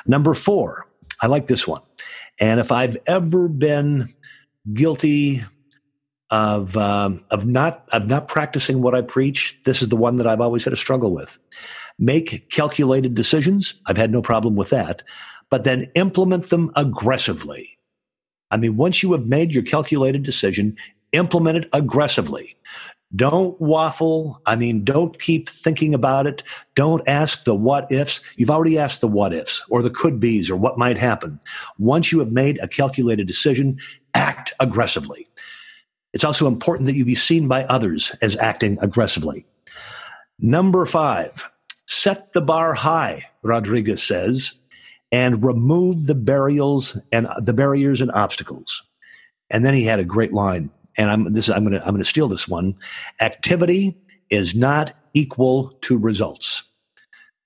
Number 0.04 0.34
four, 0.34 0.86
I 1.22 1.26
like 1.26 1.46
this 1.46 1.66
one. 1.66 1.80
And 2.38 2.60
if 2.60 2.70
I've 2.70 2.98
ever 3.06 3.48
been 3.48 4.14
guilty 4.74 5.42
of 6.30 6.76
um, 6.76 7.24
of 7.30 7.46
not 7.46 7.88
of 7.92 8.06
not 8.06 8.28
practicing 8.28 8.82
what 8.82 8.94
I 8.94 9.02
preach. 9.02 9.58
This 9.64 9.82
is 9.82 9.88
the 9.88 9.96
one 9.96 10.16
that 10.16 10.26
I've 10.26 10.40
always 10.40 10.64
had 10.64 10.72
a 10.72 10.76
struggle 10.76 11.12
with. 11.12 11.38
Make 11.98 12.48
calculated 12.50 13.14
decisions. 13.14 13.74
I've 13.86 13.96
had 13.96 14.12
no 14.12 14.22
problem 14.22 14.54
with 14.56 14.70
that, 14.70 15.02
but 15.50 15.64
then 15.64 15.90
implement 15.94 16.50
them 16.50 16.70
aggressively. 16.76 17.78
I 18.50 18.56
mean, 18.56 18.76
once 18.76 19.02
you 19.02 19.12
have 19.12 19.26
made 19.26 19.52
your 19.52 19.62
calculated 19.62 20.22
decision, 20.22 20.76
implement 21.12 21.58
it 21.58 21.68
aggressively. 21.72 22.56
Don't 23.16 23.58
waffle. 23.58 24.40
I 24.44 24.54
mean, 24.56 24.84
don't 24.84 25.18
keep 25.18 25.48
thinking 25.48 25.94
about 25.94 26.26
it. 26.26 26.42
Don't 26.74 27.06
ask 27.08 27.44
the 27.44 27.54
what 27.54 27.90
ifs. 27.90 28.20
You've 28.36 28.50
already 28.50 28.78
asked 28.78 29.00
the 29.00 29.08
what 29.08 29.32
ifs 29.32 29.64
or 29.70 29.82
the 29.82 29.90
could 29.90 30.20
be's 30.20 30.50
or 30.50 30.56
what 30.56 30.76
might 30.76 30.98
happen. 30.98 31.40
Once 31.78 32.12
you 32.12 32.18
have 32.18 32.32
made 32.32 32.58
a 32.58 32.68
calculated 32.68 33.26
decision, 33.26 33.78
act 34.14 34.52
aggressively. 34.60 35.26
It's 36.12 36.24
also 36.24 36.46
important 36.46 36.86
that 36.86 36.94
you 36.94 37.04
be 37.04 37.14
seen 37.14 37.48
by 37.48 37.64
others 37.64 38.14
as 38.22 38.36
acting 38.36 38.78
aggressively. 38.80 39.46
Number 40.38 40.86
five, 40.86 41.50
set 41.86 42.32
the 42.32 42.40
bar 42.40 42.74
high, 42.74 43.26
Rodriguez 43.42 44.02
says, 44.02 44.54
and 45.10 45.44
remove 45.44 46.06
the 46.06 46.14
burials 46.14 46.96
and 47.12 47.28
the 47.38 47.52
barriers 47.52 48.00
and 48.00 48.10
obstacles. 48.12 48.82
And 49.50 49.64
then 49.64 49.74
he 49.74 49.84
had 49.84 49.98
a 49.98 50.04
great 50.04 50.32
line, 50.32 50.70
and 50.96 51.10
I'm 51.10 51.32
this 51.32 51.48
I'm 51.48 51.64
gonna 51.64 51.82
I'm 51.84 51.94
gonna 51.94 52.04
steal 52.04 52.28
this 52.28 52.46
one. 52.46 52.74
Activity 53.20 53.96
is 54.30 54.54
not 54.54 54.94
equal 55.14 55.70
to 55.82 55.98
results. 55.98 56.64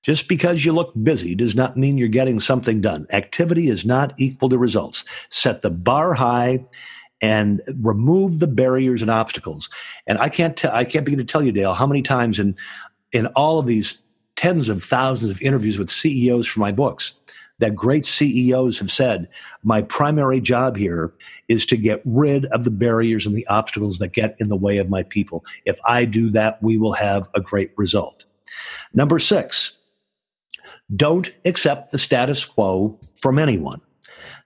Just 0.02 0.26
because 0.26 0.64
you 0.64 0.72
look 0.72 0.92
busy 1.00 1.36
does 1.36 1.54
not 1.54 1.76
mean 1.76 1.96
you're 1.96 2.08
getting 2.08 2.40
something 2.40 2.80
done. 2.80 3.06
Activity 3.10 3.68
is 3.68 3.86
not 3.86 4.12
equal 4.16 4.48
to 4.48 4.58
results. 4.58 5.04
Set 5.30 5.62
the 5.62 5.70
bar 5.70 6.12
high 6.12 6.64
and 7.22 7.62
remove 7.80 8.40
the 8.40 8.46
barriers 8.48 9.00
and 9.00 9.10
obstacles. 9.10 9.70
And 10.06 10.18
I 10.18 10.28
can't 10.28 10.56
t- 10.56 10.68
I 10.68 10.84
can't 10.84 11.04
begin 11.04 11.18
to 11.18 11.24
tell 11.24 11.42
you, 11.42 11.52
Dale, 11.52 11.72
how 11.72 11.86
many 11.86 12.02
times 12.02 12.38
in 12.38 12.56
in 13.12 13.26
all 13.28 13.58
of 13.58 13.66
these 13.66 13.98
tens 14.36 14.68
of 14.68 14.82
thousands 14.82 15.30
of 15.30 15.40
interviews 15.40 15.78
with 15.78 15.88
CEOs 15.88 16.46
for 16.46 16.60
my 16.60 16.72
books 16.72 17.14
that 17.62 17.76
great 17.76 18.04
CEOs 18.04 18.80
have 18.80 18.90
said, 18.90 19.28
my 19.62 19.82
primary 19.82 20.40
job 20.40 20.76
here 20.76 21.12
is 21.46 21.64
to 21.66 21.76
get 21.76 22.02
rid 22.04 22.44
of 22.46 22.64
the 22.64 22.72
barriers 22.72 23.24
and 23.24 23.36
the 23.36 23.46
obstacles 23.46 23.98
that 23.98 24.08
get 24.08 24.34
in 24.40 24.48
the 24.48 24.56
way 24.56 24.78
of 24.78 24.90
my 24.90 25.04
people. 25.04 25.44
If 25.64 25.78
I 25.84 26.04
do 26.04 26.28
that, 26.30 26.60
we 26.60 26.76
will 26.76 26.94
have 26.94 27.28
a 27.36 27.40
great 27.40 27.70
result. 27.76 28.24
Number 28.94 29.20
six, 29.20 29.74
don't 30.96 31.32
accept 31.44 31.92
the 31.92 31.98
status 31.98 32.44
quo 32.44 32.98
from 33.14 33.38
anyone, 33.38 33.80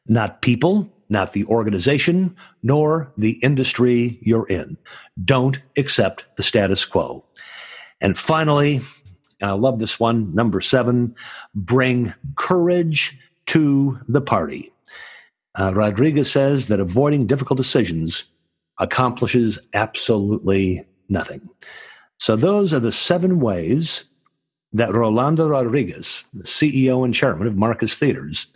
not 0.07 0.43
people, 0.43 0.93
not 1.09 1.33
the 1.33 1.45
organization, 1.47 2.35
nor 2.63 3.13
the 3.17 3.39
industry 3.43 4.19
you're 4.23 4.49
in. 4.49 4.77
Don't 5.25 5.61
accept 5.77 6.25
the 6.37 6.43
status 6.43 6.85
quo. 6.85 7.25
And 8.01 8.19
finally, 8.19 8.81
and 9.41 9.51
I 9.51 9.55
love 9.55 9.79
this 9.79 10.01
one, 10.01 10.35
number 10.35 10.61
seven, 10.61 11.15
bring 11.55 12.15
courage 12.37 13.19
to 13.47 13.99
the 14.09 14.21
party. 14.21 14.73
Uh, 15.59 15.73
Rodriguez 15.75 16.31
says 16.31 16.67
that 16.67 16.81
avoiding 16.81 17.27
difficult 17.27 17.57
decisions 17.57 18.25
accomplishes 18.79 19.59
absolutely 19.75 20.87
nothing. 21.09 21.49
So, 22.19 22.37
those 22.37 22.73
are 22.75 22.81
the 22.81 22.93
seven 22.93 23.41
ways 23.41 24.05
that 24.73 24.93
Rolando 24.93 25.49
Rodriguez, 25.49 26.25
the 26.35 26.45
CEO 26.45 27.05
and 27.05 27.15
chairman 27.15 27.47
of 27.47 27.57
Marcus 27.57 27.97
Theaters, 27.97 28.47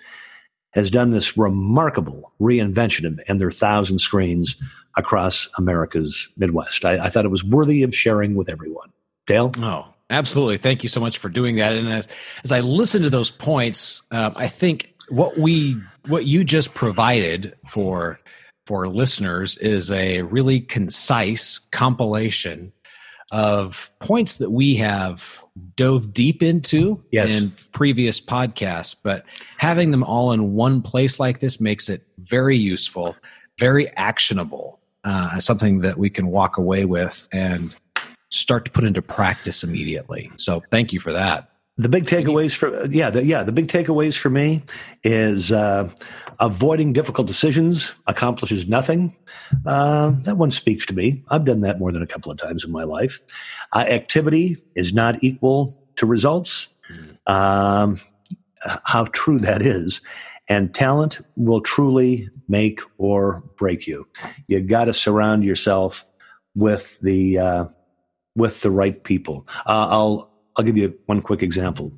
has 0.72 0.90
done 0.90 1.10
this 1.10 1.36
remarkable 1.36 2.32
reinvention 2.40 3.18
and 3.28 3.40
their 3.40 3.50
thousand 3.50 3.98
screens 3.98 4.56
across 4.96 5.48
America's 5.58 6.28
Midwest. 6.36 6.84
I, 6.84 7.06
I, 7.06 7.10
thought 7.10 7.24
it 7.24 7.30
was 7.30 7.44
worthy 7.44 7.82
of 7.82 7.94
sharing 7.94 8.34
with 8.34 8.48
everyone. 8.48 8.90
Dale? 9.26 9.52
Oh, 9.58 9.86
absolutely. 10.10 10.58
Thank 10.58 10.82
you 10.82 10.88
so 10.88 11.00
much 11.00 11.18
for 11.18 11.28
doing 11.28 11.56
that. 11.56 11.74
And 11.74 11.88
as, 11.88 12.08
as 12.44 12.52
I 12.52 12.60
listen 12.60 13.02
to 13.02 13.10
those 13.10 13.30
points, 13.30 14.02
uh, 14.10 14.30
I 14.34 14.48
think 14.48 14.92
what 15.08 15.38
we, 15.38 15.80
what 16.06 16.26
you 16.26 16.44
just 16.44 16.74
provided 16.74 17.54
for, 17.68 18.20
for 18.66 18.88
listeners 18.88 19.56
is 19.58 19.90
a 19.90 20.22
really 20.22 20.60
concise 20.60 21.60
compilation 21.70 22.72
of 23.30 23.92
points 24.00 24.36
that 24.36 24.50
we 24.50 24.74
have 24.76 25.40
dove 25.76 26.12
deep 26.12 26.42
into 26.42 27.02
yes. 27.12 27.32
in 27.32 27.52
previous 27.72 28.20
podcasts, 28.20 28.96
but 29.00 29.24
having 29.56 29.92
them 29.92 30.02
all 30.02 30.32
in 30.32 30.54
one 30.54 30.82
place 30.82 31.20
like 31.20 31.40
this 31.40 31.60
makes 31.60 31.88
it 31.88 32.02
very 32.18 32.56
useful, 32.56 33.16
very 33.58 33.88
actionable, 33.96 34.80
uh, 35.04 35.38
something 35.38 35.80
that 35.80 35.96
we 35.96 36.10
can 36.10 36.26
walk 36.26 36.56
away 36.58 36.84
with 36.84 37.28
and 37.32 37.76
start 38.30 38.64
to 38.64 38.70
put 38.70 38.84
into 38.84 39.02
practice 39.02 39.62
immediately. 39.62 40.30
So 40.36 40.62
thank 40.70 40.92
you 40.92 41.00
for 41.00 41.12
that. 41.12 41.49
The 41.80 41.88
big 41.88 42.04
takeaways 42.04 42.54
for 42.54 42.86
yeah, 42.86 43.10
the, 43.10 43.24
yeah, 43.24 43.42
the 43.42 43.52
big 43.52 43.68
takeaways 43.68 44.16
for 44.16 44.28
me 44.28 44.62
is 45.02 45.50
uh, 45.50 45.90
avoiding 46.38 46.92
difficult 46.92 47.26
decisions 47.26 47.94
accomplishes 48.06 48.68
nothing. 48.68 49.16
Uh, 49.64 50.10
that 50.20 50.36
one 50.36 50.50
speaks 50.50 50.84
to 50.86 50.94
me. 50.94 51.24
I've 51.28 51.44
done 51.44 51.62
that 51.62 51.78
more 51.78 51.90
than 51.90 52.02
a 52.02 52.06
couple 52.06 52.30
of 52.30 52.38
times 52.38 52.64
in 52.64 52.70
my 52.70 52.84
life. 52.84 53.20
Uh, 53.72 53.80
activity 53.80 54.58
is 54.74 54.92
not 54.92 55.24
equal 55.24 55.74
to 55.96 56.06
results. 56.06 56.68
Mm. 56.92 57.32
Um, 57.32 58.00
how 58.84 59.04
true 59.04 59.38
that 59.38 59.62
is. 59.62 60.00
And 60.48 60.74
talent 60.74 61.20
will 61.36 61.60
truly 61.60 62.28
make 62.48 62.80
or 62.98 63.42
break 63.56 63.86
you. 63.86 64.06
You 64.48 64.60
got 64.60 64.84
to 64.84 64.94
surround 64.94 65.44
yourself 65.44 66.04
with 66.54 66.98
the 67.00 67.38
uh, 67.38 67.64
with 68.34 68.60
the 68.60 68.70
right 68.70 69.02
people. 69.02 69.46
Uh, 69.66 69.86
I'll 69.88 70.29
I'll 70.56 70.64
give 70.64 70.76
you 70.76 70.98
one 71.06 71.22
quick 71.22 71.42
example. 71.42 71.92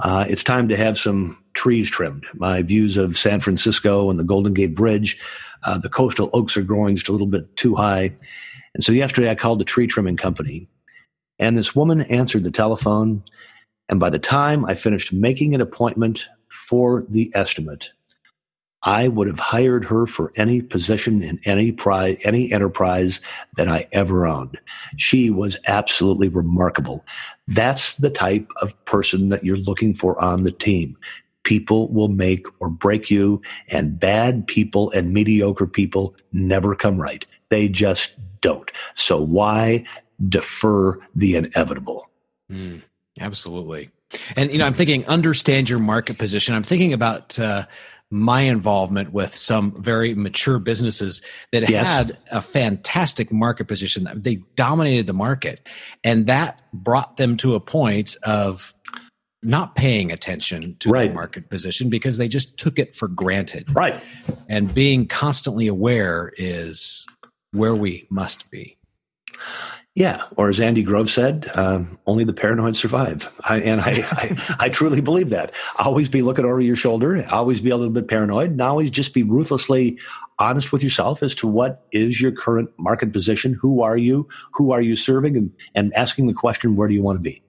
Uh, 0.00 0.24
it's 0.28 0.44
time 0.44 0.68
to 0.68 0.76
have 0.76 0.96
some 0.98 1.42
trees 1.54 1.90
trimmed. 1.90 2.24
My 2.34 2.62
views 2.62 2.96
of 2.96 3.18
San 3.18 3.40
Francisco 3.40 4.10
and 4.10 4.18
the 4.18 4.24
Golden 4.24 4.54
Gate 4.54 4.74
Bridge, 4.74 5.18
uh, 5.64 5.78
the 5.78 5.88
coastal 5.88 6.30
oaks 6.32 6.56
are 6.56 6.62
growing 6.62 6.96
just 6.96 7.08
a 7.08 7.12
little 7.12 7.26
bit 7.26 7.56
too 7.56 7.74
high. 7.74 8.14
And 8.74 8.84
so 8.84 8.92
yesterday 8.92 9.30
I 9.30 9.34
called 9.34 9.58
the 9.58 9.64
tree 9.64 9.86
trimming 9.86 10.16
company, 10.16 10.68
and 11.38 11.58
this 11.58 11.74
woman 11.74 12.02
answered 12.02 12.44
the 12.44 12.50
telephone. 12.50 13.24
And 13.88 13.98
by 13.98 14.10
the 14.10 14.18
time 14.18 14.64
I 14.64 14.74
finished 14.74 15.12
making 15.12 15.54
an 15.54 15.60
appointment 15.60 16.26
for 16.48 17.04
the 17.08 17.32
estimate, 17.34 17.90
I 18.82 19.08
would 19.08 19.26
have 19.26 19.40
hired 19.40 19.84
her 19.86 20.06
for 20.06 20.32
any 20.36 20.62
position 20.62 21.22
in 21.22 21.40
any 21.44 21.72
pri- 21.72 22.18
any 22.24 22.52
enterprise 22.52 23.20
that 23.56 23.68
I 23.68 23.88
ever 23.92 24.26
owned. 24.26 24.58
She 24.96 25.30
was 25.30 25.58
absolutely 25.66 26.28
remarkable. 26.28 27.04
That's 27.48 27.94
the 27.94 28.10
type 28.10 28.48
of 28.62 28.84
person 28.84 29.30
that 29.30 29.44
you're 29.44 29.56
looking 29.56 29.94
for 29.94 30.20
on 30.22 30.44
the 30.44 30.52
team. 30.52 30.96
People 31.42 31.88
will 31.88 32.08
make 32.08 32.46
or 32.60 32.68
break 32.68 33.10
you, 33.10 33.42
and 33.68 33.98
bad 33.98 34.46
people 34.46 34.90
and 34.90 35.12
mediocre 35.12 35.66
people 35.66 36.14
never 36.32 36.74
come 36.74 37.00
right. 37.00 37.24
They 37.48 37.68
just 37.68 38.14
don't. 38.40 38.70
So 38.94 39.20
why 39.20 39.84
defer 40.28 40.98
the 41.14 41.36
inevitable? 41.36 42.08
Mm, 42.50 42.82
absolutely. 43.20 43.90
And 44.36 44.50
you 44.50 44.58
know, 44.58 44.66
I'm 44.66 44.74
thinking 44.74 45.06
understand 45.06 45.68
your 45.68 45.78
market 45.78 46.18
position. 46.18 46.54
I'm 46.54 46.62
thinking 46.62 46.92
about 46.92 47.38
uh, 47.38 47.66
my 48.10 48.42
involvement 48.42 49.12
with 49.12 49.34
some 49.36 49.72
very 49.82 50.14
mature 50.14 50.58
businesses 50.58 51.20
that 51.52 51.68
yes. 51.68 51.86
had 51.86 52.16
a 52.30 52.40
fantastic 52.40 53.30
market 53.30 53.68
position. 53.68 54.08
They 54.14 54.36
dominated 54.56 55.06
the 55.06 55.12
market, 55.12 55.68
and 56.02 56.26
that 56.26 56.62
brought 56.72 57.16
them 57.16 57.36
to 57.38 57.54
a 57.54 57.60
point 57.60 58.16
of 58.22 58.74
not 59.42 59.74
paying 59.74 60.10
attention 60.10 60.76
to 60.78 60.90
right. 60.90 61.08
the 61.08 61.14
market 61.14 61.48
position 61.48 61.88
because 61.88 62.18
they 62.18 62.28
just 62.28 62.58
took 62.58 62.78
it 62.78 62.96
for 62.96 63.08
granted. 63.08 63.72
Right. 63.74 64.02
And 64.48 64.72
being 64.74 65.06
constantly 65.06 65.68
aware 65.68 66.32
is 66.36 67.06
where 67.52 67.76
we 67.76 68.06
must 68.10 68.50
be. 68.50 68.76
Yeah, 69.98 70.22
or 70.36 70.48
as 70.48 70.60
Andy 70.60 70.84
Grove 70.84 71.10
said, 71.10 71.50
um, 71.56 71.98
only 72.06 72.22
the 72.22 72.32
paranoid 72.32 72.76
survive. 72.76 73.28
I, 73.42 73.58
and 73.58 73.80
I, 73.80 74.06
I, 74.12 74.56
I, 74.66 74.68
truly 74.68 75.00
believe 75.00 75.30
that. 75.30 75.52
Always 75.76 76.08
be 76.08 76.22
looking 76.22 76.44
over 76.44 76.60
your 76.60 76.76
shoulder, 76.76 77.26
always 77.28 77.60
be 77.60 77.70
a 77.70 77.76
little 77.76 77.92
bit 77.92 78.06
paranoid, 78.06 78.52
and 78.52 78.60
always 78.60 78.92
just 78.92 79.12
be 79.12 79.24
ruthlessly 79.24 79.98
honest 80.38 80.70
with 80.70 80.84
yourself 80.84 81.20
as 81.24 81.34
to 81.34 81.48
what 81.48 81.84
is 81.90 82.20
your 82.20 82.30
current 82.30 82.70
market 82.78 83.12
position, 83.12 83.54
who 83.54 83.82
are 83.82 83.96
you, 83.96 84.28
who 84.52 84.70
are 84.70 84.80
you 84.80 84.94
serving, 84.94 85.36
and, 85.36 85.52
and 85.74 85.92
asking 85.94 86.28
the 86.28 86.32
question, 86.32 86.76
where 86.76 86.86
do 86.86 86.94
you 86.94 87.02
want 87.02 87.16
to 87.16 87.20
be? 87.20 87.42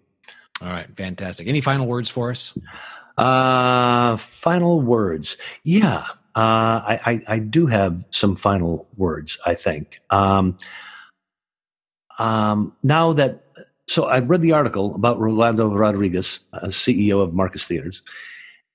All 0.59 0.69
right, 0.69 0.87
fantastic. 0.97 1.47
Any 1.47 1.61
final 1.61 1.85
words 1.85 2.09
for 2.09 2.31
us? 2.31 2.57
Uh, 3.15 4.17
final 4.17 4.81
words. 4.81 5.37
Yeah, 5.63 6.03
uh, 6.35 6.81
I, 6.81 6.99
I, 7.05 7.21
I, 7.35 7.39
do 7.39 7.67
have 7.67 8.03
some 8.09 8.35
final 8.35 8.87
words, 8.97 9.37
I 9.45 9.53
think. 9.53 10.01
Um, 10.09 10.57
um, 12.19 12.75
now 12.83 13.13
that, 13.13 13.43
so 13.87 14.05
I 14.05 14.19
read 14.19 14.41
the 14.41 14.51
article 14.51 14.93
about 14.93 15.19
Rolando 15.19 15.73
Rodriguez, 15.73 16.41
uh, 16.53 16.67
CEO 16.67 17.23
of 17.23 17.33
Marcus 17.33 17.65
Theaters, 17.65 18.03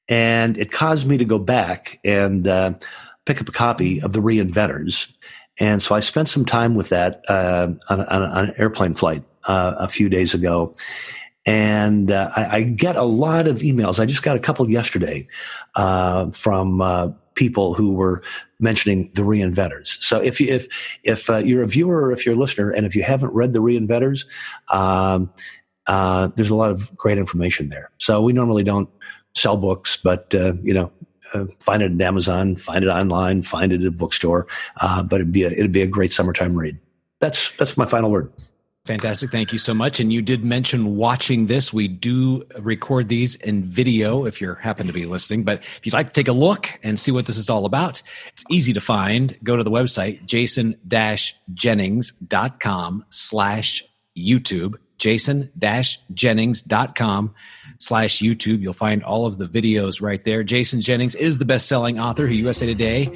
and 0.09 0.59
it 0.59 0.73
caused 0.73 1.07
me 1.07 1.17
to 1.19 1.25
go 1.25 1.39
back 1.39 2.01
and 2.05 2.49
uh, 2.49 2.75
pick 3.25 3.41
up 3.41 3.49
a 3.49 3.53
copy 3.53 4.03
of 4.03 4.13
The 4.13 4.21
Reinventors. 4.21 5.13
And 5.61 5.81
so 5.81 5.95
I 5.95 6.01
spent 6.01 6.29
some 6.29 6.45
time 6.45 6.75
with 6.75 6.89
that 6.89 7.23
uh, 7.29 7.69
on, 7.89 8.01
on, 8.01 8.23
on, 8.23 8.45
an 8.47 8.55
airplane 8.59 8.95
flight 8.95 9.23
uh, 9.45 9.77
a 9.79 9.89
few 9.89 10.09
days 10.09 10.35
ago 10.35 10.73
and 11.47 12.11
uh, 12.11 12.31
I, 12.35 12.57
I, 12.57 12.63
get 12.63 12.97
a 12.97 13.03
lot 13.03 13.47
of 13.47 13.59
emails. 13.59 14.01
I 14.01 14.07
just 14.07 14.23
got 14.23 14.37
a 14.37 14.41
couple 14.41 14.69
yesterday 14.71 15.29
uh, 15.75 16.31
from 16.31 16.81
uh, 16.81 17.09
people 17.35 17.75
who 17.75 17.93
were 17.93 18.23
mentioning 18.61 19.11
the 19.15 19.23
reinventors. 19.23 20.03
So 20.03 20.21
if 20.21 20.41
you, 20.41 20.53
if 20.53 20.69
if 21.03 21.29
uh, 21.31 21.39
you're 21.39 21.63
a 21.63 21.67
viewer 21.67 22.05
or 22.05 22.13
if 22.13 22.25
you're 22.25 22.35
a 22.35 22.39
listener, 22.39 22.71
and 22.71 22.87
if 22.87 22.95
you 22.97 23.03
haven't 23.03 23.33
read 23.33 23.53
the 23.53 23.61
reinventors, 23.61 24.27
um, 24.69 25.31
uh, 25.87 26.29
there's 26.37 26.51
a 26.51 26.57
lot 26.57 26.71
of 26.71 26.97
great 26.97 27.19
information 27.19 27.69
there. 27.69 27.91
So 27.99 28.23
we 28.23 28.33
normally 28.33 28.63
don't 28.63 28.89
sell 29.35 29.57
books, 29.57 29.97
but 29.97 30.35
uh, 30.35 30.55
you 30.63 30.75
know. 30.75 30.91
find 31.59 31.83
it 31.83 31.91
at 31.91 32.01
Amazon, 32.01 32.55
find 32.55 32.85
it 32.85 32.89
online, 32.89 33.43
find 33.43 33.73
it 33.73 33.81
at 33.81 33.87
a 33.87 33.91
bookstore. 33.91 34.47
but 34.81 35.15
it'd 35.15 35.33
be 35.33 35.43
a, 35.43 35.51
it'd 35.51 35.73
be 35.73 35.83
a 35.83 35.89
great 35.89 36.13
summertime 36.13 36.55
read. 36.55 36.79
That's 37.19 37.51
that's 37.57 37.77
my 37.77 37.87
final 37.87 38.11
word. 38.11 38.31
Fantastic. 38.87 39.31
Thank 39.31 39.51
you 39.51 39.59
so 39.59 39.73
much. 39.73 39.99
And 39.99 40.13
you 40.13 40.21
did 40.21 40.45
mention 40.45 40.97
watching 40.97 41.47
this. 41.47 41.73
We 41.73 41.89
do 41.89 42.45
record 42.59 43.09
these 43.09 43.35
in 43.37 43.65
video 43.65 44.27
if 44.27 44.43
you 44.43 44.53
happen 44.57 44.87
to 44.87 44.93
be 44.93 45.07
listening. 45.07 45.43
But 45.43 45.61
if 45.61 45.87
you'd 45.87 45.95
like 45.95 46.09
to 46.09 46.13
take 46.13 46.29
a 46.29 46.33
look 46.33 46.69
and 46.83 47.01
see 47.01 47.11
what 47.11 47.25
this 47.25 47.39
is 47.39 47.49
all 47.49 47.65
about, 47.65 48.03
it's 48.29 48.45
easy 48.51 48.75
to 48.75 48.83
find. 48.83 49.39
Go 49.43 49.57
to 49.57 49.65
the 49.65 49.71
website, 49.71 50.27
jason-jennings.com 50.27 53.05
slash 53.09 53.85
YouTube, 54.19 54.75
jason-jennings.com 54.99 57.35
slash 57.79 58.19
YouTube. 58.19 58.61
You'll 58.61 58.75
find 58.75 59.03
all 59.03 59.25
of 59.25 59.39
the 59.39 59.47
videos 59.47 60.03
right 60.03 60.23
there. 60.25 60.43
Jason 60.43 60.83
Jennings 60.83 61.15
is 61.15 61.39
the 61.39 61.47
best-selling 61.47 61.99
author 61.99 62.27
who 62.27 62.35
USA 62.35 62.67
Today 62.67 63.07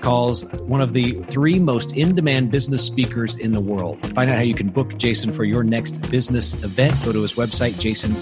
calls 0.00 0.44
one 0.62 0.80
of 0.80 0.92
the 0.92 1.20
three 1.24 1.58
most 1.58 1.96
in 1.96 2.14
demand 2.14 2.50
business 2.50 2.84
speakers 2.84 3.36
in 3.36 3.52
the 3.52 3.60
world. 3.60 4.00
Find 4.14 4.30
out 4.30 4.36
how 4.36 4.42
you 4.42 4.54
can 4.54 4.68
book 4.68 4.96
Jason 4.96 5.32
for 5.32 5.44
your 5.44 5.62
next 5.62 6.10
business 6.10 6.54
event. 6.62 6.94
Go 7.04 7.12
to 7.12 7.22
his 7.22 7.34
website, 7.34 7.78
jason 7.78 8.14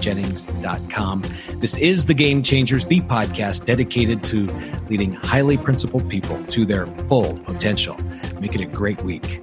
jennings.com. 0.00 1.22
This 1.58 1.76
is 1.76 2.06
The 2.06 2.14
Game 2.14 2.42
Changers, 2.42 2.86
the 2.86 3.00
podcast 3.00 3.64
dedicated 3.64 4.22
to 4.24 4.46
leading 4.88 5.12
highly 5.12 5.56
principled 5.56 6.08
people 6.08 6.42
to 6.44 6.64
their 6.64 6.86
full 6.86 7.38
potential. 7.40 7.96
Make 8.40 8.54
it 8.54 8.60
a 8.60 8.66
great 8.66 9.02
week. 9.02 9.42